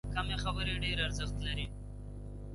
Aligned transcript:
کمې 0.13 0.35
خبرې، 0.43 0.73
ډېر 0.83 0.97
ارزښت 1.07 1.37
لري. 1.45 1.65